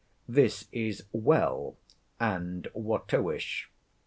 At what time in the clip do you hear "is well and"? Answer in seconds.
0.71-2.67